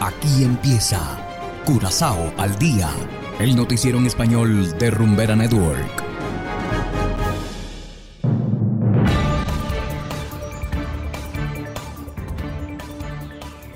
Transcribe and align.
Aquí 0.00 0.44
empieza 0.44 1.00
Curazao 1.64 2.32
al 2.36 2.58
día, 2.58 2.90
el 3.40 3.56
noticiero 3.56 3.96
en 3.96 4.04
español 4.04 4.76
de 4.78 4.90
Rumbera 4.90 5.34
Network. 5.34 6.04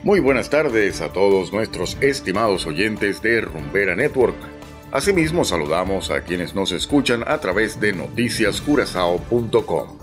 Muy 0.03 0.21
buenas 0.21 0.51
tardes 0.51 1.01
a 1.01 1.11
todos 1.11 1.55
nuestros 1.55 1.97
estimados 2.03 2.67
oyentes 2.67 3.23
de 3.23 3.41
Rumbera 3.41 3.97
Network. 3.97 4.37
Asimismo 4.93 5.47
saludamos 5.47 6.11
a 6.11 6.21
quienes 6.21 6.55
nos 6.55 6.71
escuchan 6.73 7.25
a 7.27 7.39
través 7.39 7.81
de 7.81 7.95
noticiascurazao.com. 7.95 10.00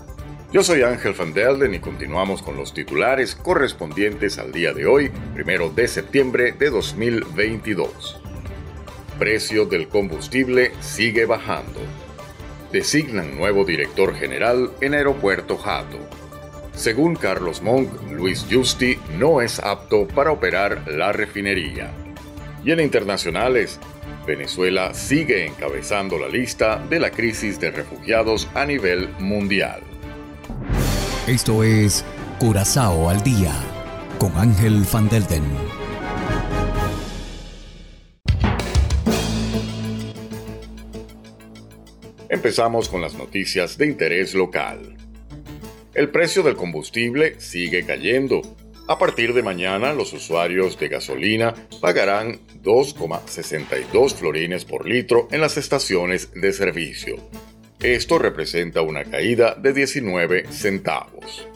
Yo 0.50 0.62
soy 0.62 0.80
Ángel 0.80 1.12
Van 1.12 1.34
Delden 1.34 1.74
y 1.74 1.78
continuamos 1.78 2.40
con 2.40 2.56
los 2.56 2.72
titulares 2.72 3.34
correspondientes 3.34 4.38
al 4.38 4.50
día 4.50 4.72
de 4.72 4.86
hoy, 4.86 5.10
primero 5.34 5.68
de 5.68 5.86
septiembre 5.86 6.52
de 6.52 6.70
2022. 6.70 8.18
Precio 9.18 9.66
del 9.66 9.88
combustible 9.88 10.72
sigue 10.80 11.26
bajando. 11.26 11.80
Designan 12.72 13.36
nuevo 13.36 13.66
director 13.66 14.14
general 14.14 14.70
en 14.80 14.94
Aeropuerto 14.94 15.58
Jato. 15.58 15.98
Según 16.74 17.14
Carlos 17.14 17.60
Monk, 17.60 17.90
Luis 18.10 18.46
Justi 18.50 18.98
no 19.18 19.42
es 19.42 19.58
apto 19.58 20.08
para 20.08 20.30
operar 20.30 20.88
la 20.88 21.12
refinería. 21.12 21.92
Y 22.64 22.72
en 22.72 22.80
internacionales, 22.80 23.78
Venezuela 24.26 24.94
sigue 24.94 25.44
encabezando 25.44 26.18
la 26.18 26.28
lista 26.28 26.82
de 26.88 27.00
la 27.00 27.10
crisis 27.10 27.60
de 27.60 27.70
refugiados 27.70 28.48
a 28.54 28.64
nivel 28.64 29.10
mundial. 29.18 29.87
Esto 31.28 31.62
es 31.62 32.06
Curazao 32.38 33.10
al 33.10 33.22
Día 33.22 33.54
con 34.18 34.34
Ángel 34.38 34.82
Van 34.90 35.10
Delden. 35.10 35.44
Empezamos 42.30 42.88
con 42.88 43.02
las 43.02 43.12
noticias 43.12 43.76
de 43.76 43.88
interés 43.88 44.32
local. 44.32 44.96
El 45.92 46.08
precio 46.08 46.42
del 46.42 46.56
combustible 46.56 47.38
sigue 47.38 47.84
cayendo. 47.84 48.40
A 48.88 48.96
partir 48.96 49.34
de 49.34 49.42
mañana, 49.42 49.92
los 49.92 50.14
usuarios 50.14 50.78
de 50.78 50.88
gasolina 50.88 51.52
pagarán 51.82 52.40
2,62 52.62 54.14
florines 54.14 54.64
por 54.64 54.88
litro 54.88 55.28
en 55.30 55.42
las 55.42 55.58
estaciones 55.58 56.30
de 56.32 56.54
servicio 56.54 57.16
esto 57.80 58.18
representa 58.18 58.82
una 58.82 59.04
caída 59.04 59.54
de 59.54 59.72
19 59.72 60.46
centavos. 60.50 61.46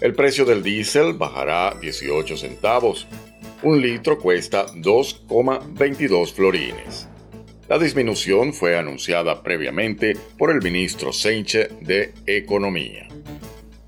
El 0.00 0.14
precio 0.14 0.46
del 0.46 0.62
diésel 0.62 1.12
bajará 1.12 1.76
18 1.78 2.38
centavos. 2.38 3.06
Un 3.62 3.82
litro 3.82 4.18
cuesta 4.18 4.66
2,22 4.68 6.32
florines. 6.32 7.08
La 7.68 7.78
disminución 7.78 8.54
fue 8.54 8.78
anunciada 8.78 9.42
previamente 9.42 10.16
por 10.38 10.50
el 10.50 10.62
ministro 10.62 11.12
Seinche 11.12 11.68
de 11.82 12.14
Economía. 12.24 13.06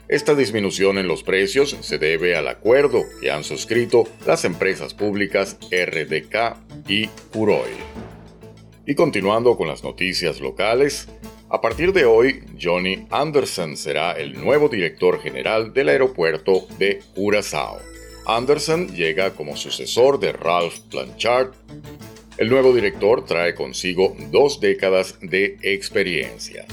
Esta 0.09 0.35
disminución 0.35 0.99
en 0.99 1.09
los 1.09 1.23
precios 1.23 1.75
se 1.81 1.97
debe 1.97 2.37
al 2.37 2.49
acuerdo 2.49 3.07
que 3.23 3.31
han 3.31 3.45
suscrito 3.45 4.07
las 4.27 4.45
empresas 4.45 4.93
públicas 4.93 5.57
RDK 5.71 6.87
y 6.87 7.07
Curoy. 7.33 7.71
Y 8.85 8.95
continuando 8.95 9.57
con 9.57 9.69
las 9.69 9.83
noticias 9.83 10.41
locales, 10.41 11.09
a 11.53 11.61
partir 11.61 11.93
de 11.93 12.07
hoy, 12.07 12.43
Johnny 12.59 13.07
Anderson 13.11 13.77
será 13.77 14.13
el 14.13 14.43
nuevo 14.43 14.71
director 14.71 15.21
general 15.21 15.75
del 15.75 15.91
aeropuerto 15.91 16.67
de 16.79 17.01
Curazao. 17.15 17.79
Anderson 18.25 18.89
llega 18.95 19.35
como 19.35 19.59
sucesor 19.59 20.19
de 20.19 20.33
Ralph 20.33 20.79
Blanchard. 20.91 21.51
El 22.39 22.49
nuevo 22.49 22.75
director 22.75 23.27
trae 23.27 23.55
consigo 23.55 24.17
dos 24.31 24.61
décadas 24.61 25.19
de 25.21 25.59
experiencia. 25.61 26.65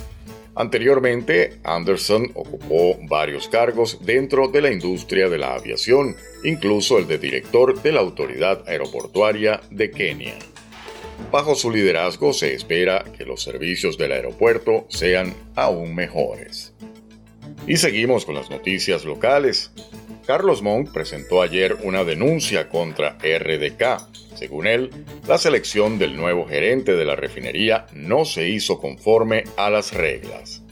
Anteriormente, 0.56 1.58
Anderson 1.66 2.32
ocupó 2.34 2.98
varios 3.04 3.50
cargos 3.50 4.06
dentro 4.06 4.48
de 4.48 4.62
la 4.62 4.72
industria 4.72 5.28
de 5.28 5.40
la 5.40 5.56
aviación, 5.56 6.16
incluso 6.46 6.98
el 6.98 7.06
de 7.06 7.18
director 7.18 7.82
de 7.82 7.92
la 7.92 8.00
Autoridad 8.00 8.64
Aeroportuaria 8.66 9.60
de 9.72 9.92
Kenia. 9.92 10.40
Bajo 11.32 11.54
su 11.54 11.70
liderazgo 11.70 12.34
se 12.34 12.54
espera 12.54 13.04
que 13.18 13.26
los 13.26 13.44
servicios 13.44 13.98
del 13.98 14.14
aeropuerto 14.14 14.86
sean 14.90 15.36
aún 15.56 15.94
mejores. 15.94 16.74
Y 17.68 17.78
seguimos 17.78 18.26
con 18.26 18.36
las 18.36 18.50
noticias 18.50 19.06
locales. 19.06 19.72
Carlos 20.26 20.62
Monk 20.62 20.92
presentó 20.92 21.42
ayer 21.42 21.78
una 21.84 22.04
denuncia 22.04 22.68
contra 22.70 23.18
RDK. 23.20 24.08
Según 24.36 24.66
él, 24.66 24.90
la 25.28 25.38
selección 25.38 26.00
del 26.00 26.16
nuevo 26.16 26.48
gerente 26.48 26.96
de 26.96 27.06
la 27.06 27.16
refinería 27.16 27.86
no 27.94 28.26
se 28.26 28.50
hizo 28.50 28.80
conforme 28.80 29.44
a 29.56 29.70
las 29.70 29.94
reglas. 29.94 30.64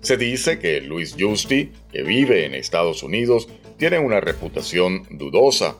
Se 0.00 0.16
dice 0.16 0.58
que 0.58 0.80
Luis 0.80 1.14
Justi, 1.18 1.72
que 1.92 2.02
vive 2.02 2.46
en 2.46 2.54
Estados 2.54 3.02
Unidos, 3.02 3.48
tiene 3.76 3.98
una 3.98 4.20
reputación 4.20 5.06
dudosa 5.10 5.76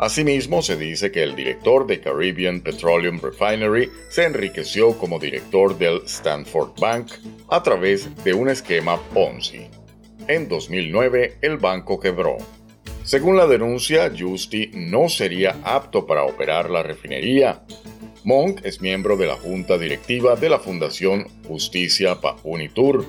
Asimismo, 0.00 0.62
se 0.62 0.78
dice 0.78 1.12
que 1.12 1.22
el 1.22 1.36
director 1.36 1.86
de 1.86 2.00
Caribbean 2.00 2.62
Petroleum 2.62 3.20
Refinery 3.20 3.90
se 4.08 4.24
enriqueció 4.24 4.96
como 4.96 5.18
director 5.18 5.76
del 5.76 6.00
Stanford 6.06 6.70
Bank 6.80 7.12
a 7.50 7.62
través 7.62 8.08
de 8.24 8.32
un 8.32 8.48
esquema 8.48 8.98
Ponzi. 9.12 9.66
En 10.26 10.48
2009, 10.48 11.36
el 11.42 11.58
banco 11.58 12.00
quebró. 12.00 12.38
Según 13.04 13.36
la 13.36 13.46
denuncia, 13.46 14.10
Justy 14.18 14.70
no 14.72 15.10
sería 15.10 15.58
apto 15.64 16.06
para 16.06 16.24
operar 16.24 16.70
la 16.70 16.82
refinería. 16.82 17.62
Monk 18.24 18.64
es 18.64 18.80
miembro 18.80 19.18
de 19.18 19.26
la 19.26 19.36
junta 19.36 19.76
directiva 19.76 20.34
de 20.34 20.48
la 20.48 20.60
Fundación 20.60 21.28
Justicia 21.46 22.22
Pa 22.22 22.36
Unitur. 22.42 23.04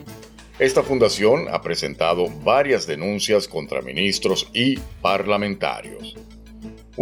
Esta 0.60 0.84
fundación 0.84 1.48
ha 1.50 1.62
presentado 1.62 2.28
varias 2.44 2.86
denuncias 2.86 3.48
contra 3.48 3.82
ministros 3.82 4.50
y 4.54 4.78
parlamentarios. 5.02 6.18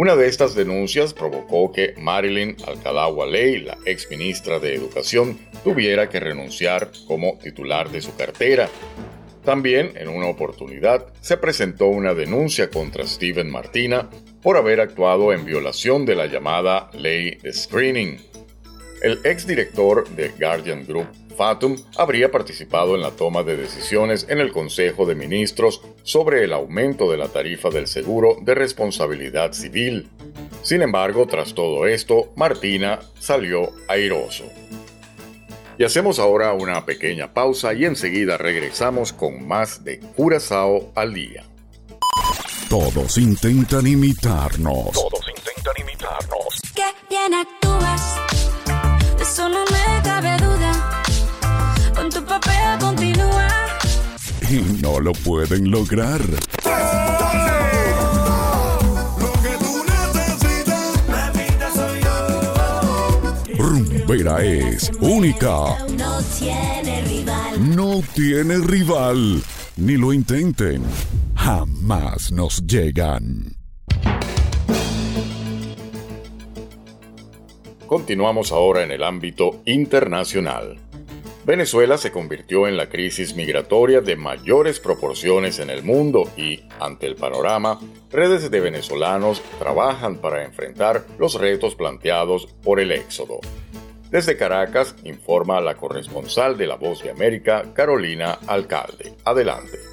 Una 0.00 0.16
de 0.16 0.28
estas 0.28 0.54
denuncias 0.54 1.12
provocó 1.12 1.70
que 1.72 1.92
Marilyn 1.98 2.56
Alcalá 2.66 3.10
Ley, 3.26 3.58
la 3.60 3.76
ex 3.84 4.08
ministra 4.10 4.58
de 4.58 4.74
Educación, 4.74 5.38
tuviera 5.62 6.08
que 6.08 6.18
renunciar 6.18 6.90
como 7.06 7.36
titular 7.36 7.90
de 7.90 8.00
su 8.00 8.16
cartera. 8.16 8.70
También, 9.44 9.92
en 9.96 10.08
una 10.08 10.28
oportunidad, 10.28 11.04
se 11.20 11.36
presentó 11.36 11.88
una 11.88 12.14
denuncia 12.14 12.70
contra 12.70 13.06
Steven 13.06 13.50
Martina 13.50 14.08
por 14.42 14.56
haber 14.56 14.80
actuado 14.80 15.34
en 15.34 15.44
violación 15.44 16.06
de 16.06 16.14
la 16.14 16.24
llamada 16.28 16.88
ley 16.94 17.32
de 17.32 17.52
screening. 17.52 18.16
El 19.02 19.20
exdirector 19.24 20.08
de 20.16 20.30
Guardian 20.30 20.86
Group, 20.86 21.08
Fatum 21.40 21.74
habría 21.96 22.30
participado 22.30 22.94
en 22.94 23.00
la 23.00 23.12
toma 23.12 23.42
de 23.42 23.56
decisiones 23.56 24.26
en 24.28 24.40
el 24.40 24.52
Consejo 24.52 25.06
de 25.06 25.14
Ministros 25.14 25.80
sobre 26.02 26.44
el 26.44 26.52
aumento 26.52 27.10
de 27.10 27.16
la 27.16 27.28
tarifa 27.28 27.70
del 27.70 27.86
seguro 27.86 28.36
de 28.42 28.54
responsabilidad 28.54 29.54
civil. 29.54 30.10
Sin 30.62 30.82
embargo, 30.82 31.26
tras 31.26 31.54
todo 31.54 31.86
esto, 31.86 32.30
Martina 32.36 33.00
salió 33.18 33.72
airoso. 33.88 34.44
Y 35.78 35.84
hacemos 35.84 36.18
ahora 36.18 36.52
una 36.52 36.84
pequeña 36.84 37.32
pausa 37.32 37.72
y 37.72 37.86
enseguida 37.86 38.36
regresamos 38.36 39.14
con 39.14 39.48
más 39.48 39.82
de 39.82 39.98
Curazao 39.98 40.92
al 40.94 41.14
día. 41.14 41.46
Todos 42.68 43.16
intentan 43.16 43.86
imitarnos. 43.86 44.92
Todos 44.92 45.24
intentan 45.34 45.74
imitarnos. 45.78 46.60
Qué 46.74 46.84
no 54.90 54.98
lo 54.98 55.12
pueden 55.12 55.70
lograr. 55.70 56.20
Rumbera 63.56 64.42
es 64.42 64.90
única. 65.00 65.86
No 65.96 66.20
tiene 66.38 67.02
rival. 67.02 67.76
No 67.76 68.02
tiene 68.14 68.58
rival. 68.58 69.42
Ni 69.76 69.96
lo 69.96 70.12
intenten. 70.12 70.82
Jamás 71.36 72.32
nos 72.32 72.66
llegan. 72.66 73.54
Continuamos 77.86 78.50
ahora 78.50 78.82
en 78.82 78.90
el 78.90 79.04
ámbito 79.04 79.62
internacional. 79.66 80.89
Venezuela 81.50 81.98
se 81.98 82.12
convirtió 82.12 82.68
en 82.68 82.76
la 82.76 82.88
crisis 82.88 83.34
migratoria 83.34 84.00
de 84.00 84.14
mayores 84.14 84.78
proporciones 84.78 85.58
en 85.58 85.68
el 85.68 85.82
mundo 85.82 86.30
y, 86.36 86.62
ante 86.78 87.08
el 87.08 87.16
panorama, 87.16 87.80
redes 88.08 88.52
de 88.52 88.60
venezolanos 88.60 89.42
trabajan 89.58 90.18
para 90.18 90.44
enfrentar 90.44 91.04
los 91.18 91.34
retos 91.34 91.74
planteados 91.74 92.46
por 92.62 92.78
el 92.78 92.92
éxodo. 92.92 93.40
Desde 94.12 94.36
Caracas 94.36 94.94
informa 95.02 95.60
la 95.60 95.76
corresponsal 95.76 96.56
de 96.56 96.68
La 96.68 96.76
Voz 96.76 97.02
de 97.02 97.10
América, 97.10 97.64
Carolina 97.74 98.38
Alcalde. 98.46 99.16
Adelante. 99.24 99.89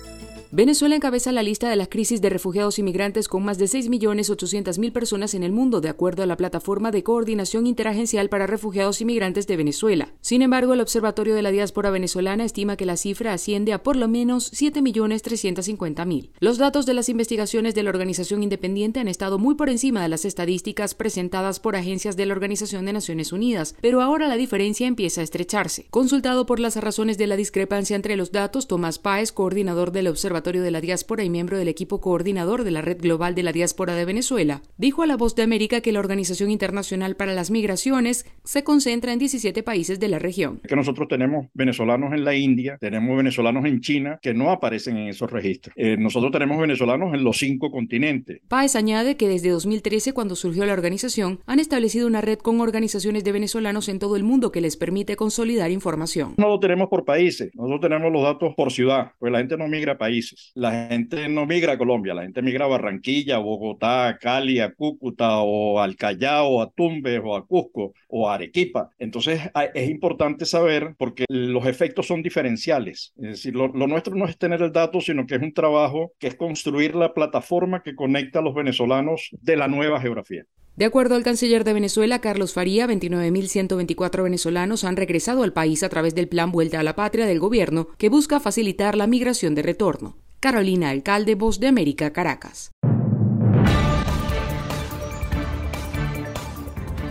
Venezuela 0.52 0.96
encabeza 0.96 1.34
la 1.34 1.44
lista 1.44 1.70
de 1.70 1.76
las 1.76 1.90
crisis 1.90 2.22
de 2.22 2.30
refugiados 2.30 2.80
y 2.80 2.84
migrantes 2.84 3.28
con 3.28 3.44
más 3.44 3.58
de 3.58 3.66
6.800.000 3.66 4.94
personas 4.94 5.34
en 5.34 5.44
el 5.44 5.52
mundo, 5.52 5.82
de 5.82 5.90
acuerdo 5.90 6.24
a 6.24 6.26
la 6.26 6.38
plataforma 6.38 6.90
de 6.90 7.04
coordinación 7.04 7.68
interagencial 7.68 8.30
para 8.30 8.48
refugiados 8.48 9.02
y 9.02 9.06
migrantes 9.06 9.46
de 9.46 9.58
Venezuela. 9.58 10.14
Sin 10.22 10.42
embargo, 10.42 10.74
el 10.74 10.80
Observatorio 10.80 11.36
de 11.36 11.42
la 11.42 11.52
Diáspora 11.52 11.90
Venezolana 11.90 12.46
estima 12.46 12.78
que 12.78 12.86
la 12.86 12.96
cifra 12.96 13.34
asciende 13.34 13.74
a 13.74 13.84
por 13.84 13.98
lo 13.98 14.08
menos 14.08 14.54
7.350.000. 14.54 16.30
Los 16.40 16.58
datos 16.58 16.86
de 16.86 16.94
las 16.94 17.10
investigaciones 17.10 17.76
de 17.76 17.84
la 17.84 17.90
organización 17.90 18.42
independiente 18.42 19.02
han 19.02 19.10
estado 19.10 19.40
muy 19.40 19.56
por 19.56 19.70
encima 19.70 20.02
de 20.02 20.08
las 20.08 20.24
estadísticas 20.24 20.96
presentadas 20.96 21.60
por 21.60 21.76
agencias 21.76 22.16
de 22.16 22.26
la 22.26 22.34
Organización 22.34 22.86
de 22.86 22.94
Naciones 22.94 23.34
Unidas, 23.34 23.76
pero 23.82 24.02
ahora 24.02 24.30
la 24.30 24.38
diferencia 24.38 24.88
empieza 24.88 25.20
a 25.20 25.26
estrecharse. 25.26 25.88
Consultado 25.90 26.46
por 26.46 26.62
las 26.62 26.78
razones 26.78 27.18
de 27.18 27.28
la 27.28 27.36
discrepancia 27.36 27.98
entre 27.98 28.16
los 28.16 28.32
datos, 28.32 28.68
Tomás 28.68 28.98
Páez, 28.98 29.34
coordinador 29.34 29.92
del 29.92 30.08
Observatorio 30.08 30.37
de 30.38 30.72
la 30.72 30.81
Diáspora 30.81 31.24
y 31.24 31.30
miembro 31.30 31.57
del 31.57 31.68
equipo 31.68 32.00
coordinador 32.00 32.63
de 32.63 32.72
la 32.72 32.81
Red 32.81 33.01
Global 33.01 33.34
de 33.34 33.44
la 33.44 33.51
Diáspora 33.51 33.95
de 33.95 34.06
Venezuela, 34.06 34.62
dijo 34.78 35.01
a 35.01 35.07
La 35.07 35.18
Voz 35.18 35.36
de 35.36 35.44
América 35.44 35.81
que 35.81 35.92
la 35.92 36.00
Organización 36.00 36.51
Internacional 36.51 37.16
para 37.16 37.34
las 37.34 37.50
Migraciones 37.50 38.25
se 38.44 38.63
concentra 38.63 39.12
en 39.13 39.19
17 39.19 39.63
países 39.63 40.00
de 40.00 40.07
la 40.07 40.19
región. 40.19 40.62
Que 40.68 40.75
nosotros 40.75 41.07
tenemos 41.07 41.48
venezolanos 41.54 42.13
en 42.13 42.24
la 42.24 42.36
India, 42.36 42.78
tenemos 42.80 43.18
venezolanos 43.18 43.66
en 43.66 43.81
China 43.81 44.19
que 44.22 44.34
no 44.34 44.51
aparecen 44.51 44.98
en 44.98 45.07
esos 45.07 45.31
registros. 45.31 45.74
Eh, 45.75 45.98
nosotros 45.98 46.31
tenemos 46.31 46.60
venezolanos 46.60 47.13
en 47.13 47.24
los 47.24 47.38
cinco 47.38 47.72
continentes. 47.72 48.39
Páez 48.48 48.75
añade 48.75 49.18
que 49.18 49.28
desde 49.28 49.50
2013, 49.50 50.13
cuando 50.13 50.36
surgió 50.36 50.66
la 50.66 50.74
organización, 50.74 51.39
han 51.48 51.60
establecido 51.60 52.07
una 52.07 52.22
red 52.22 52.38
con 52.38 52.62
organizaciones 52.62 53.24
de 53.24 53.31
venezolanos 53.31 53.89
en 53.89 54.00
todo 54.00 54.16
el 54.16 54.24
mundo 54.24 54.51
que 54.51 54.62
les 54.62 54.78
permite 54.78 55.16
consolidar 55.16 55.72
información. 55.72 56.36
No 56.38 56.48
lo 56.48 56.60
tenemos 56.60 56.89
por 56.89 57.06
países, 57.06 57.50
nosotros 57.56 57.81
tenemos 57.81 58.12
los 58.12 58.22
datos 58.22 58.54
por 58.56 58.72
ciudad, 58.72 59.13
pues 59.19 59.31
la 59.31 59.39
gente 59.39 59.57
no 59.57 59.68
migra 59.68 59.94
a 59.94 59.98
países. 59.98 60.26
La 60.56 60.88
gente 60.89 61.29
no 61.29 61.45
migra 61.45 61.74
a 61.74 61.77
Colombia, 61.77 62.13
la 62.13 62.24
gente 62.24 62.41
migra 62.41 62.65
a 62.65 62.69
Barranquilla, 62.69 63.38
Bogotá, 63.38 64.18
Cali, 64.19 64.59
a 64.59 64.74
Cúcuta 64.74 65.38
o 65.38 65.79
al 65.79 65.95
Callao, 65.95 66.62
a 66.62 66.69
Tumbes 66.71 67.21
o 67.24 67.35
a 67.35 67.45
Cusco 67.45 67.94
o 68.07 68.29
a 68.29 68.35
Arequipa. 68.35 68.89
Entonces 69.00 69.41
es 69.74 69.89
importante 69.89 70.45
saber 70.45 70.95
porque 70.97 71.25
los 71.29 71.65
efectos 71.65 72.07
son 72.07 72.21
diferenciales. 72.21 73.13
Es 73.18 73.29
decir, 73.29 73.56
lo, 73.56 73.68
lo 73.68 73.88
nuestro 73.88 74.15
no 74.15 74.25
es 74.25 74.38
tener 74.38 74.62
el 74.62 74.71
dato, 74.71 75.01
sino 75.01 75.25
que 75.25 75.35
es 75.35 75.41
un 75.41 75.53
trabajo 75.53 76.13
que 76.19 76.27
es 76.27 76.35
construir 76.35 76.95
la 76.95 77.13
plataforma 77.13 77.83
que 77.83 77.95
conecta 77.95 78.39
a 78.39 78.41
los 78.41 78.53
venezolanos 78.53 79.29
de 79.31 79.56
la 79.56 79.68
nueva 79.68 80.00
geografía. 80.00 80.44
De 80.77 80.85
acuerdo 80.85 81.15
al 81.15 81.24
canciller 81.24 81.63
de 81.63 81.74
Venezuela, 81.74 82.21
Carlos 82.21 82.53
Faría, 82.53 82.85
29.124 82.85 84.21
venezolanos 84.21 84.83
han 84.83 84.95
regresado 84.95 85.41
al 85.41 85.51
país 85.51 85.81
a 85.81 85.89
través 85.89 86.13
del 86.13 86.27
Plan 86.27 86.51
Vuelta 86.51 86.79
a 86.79 86.83
la 86.83 86.95
Patria 86.95 87.25
del 87.25 87.39
gobierno, 87.39 87.88
que 87.97 88.09
busca 88.09 88.39
facilitar 88.39 88.95
la 88.95 89.07
migración 89.07 89.56
de 89.56 89.63
retorno. 89.63 90.18
Carolina 90.39 90.91
Alcalde, 90.91 91.33
Voz 91.33 91.59
de 91.59 91.65
América, 91.65 92.13
Caracas. 92.13 92.69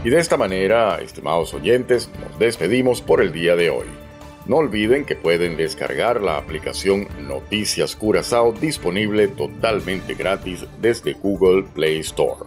Y 0.04 0.10
de 0.10 0.20
esta 0.20 0.36
manera, 0.36 1.00
estimados 1.00 1.52
oyentes, 1.52 2.08
nos 2.20 2.38
despedimos 2.38 3.02
por 3.02 3.20
el 3.20 3.32
día 3.32 3.56
de 3.56 3.70
hoy. 3.70 3.86
No 4.46 4.58
olviden 4.58 5.04
que 5.04 5.16
pueden 5.16 5.56
descargar 5.56 6.22
la 6.22 6.36
aplicación 6.36 7.08
Noticias 7.26 7.96
Curazao 7.96 8.52
disponible 8.52 9.26
totalmente 9.26 10.14
gratis 10.14 10.64
desde 10.80 11.14
Google 11.14 11.64
Play 11.74 11.98
Store. 11.98 12.46